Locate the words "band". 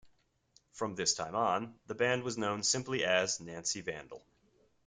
1.93-2.23